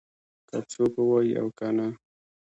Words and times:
که 0.49 0.57
څوک 0.71 0.93
ووايي 0.97 1.33
او 1.41 1.47
که 1.57 1.67
نه. 1.77 1.87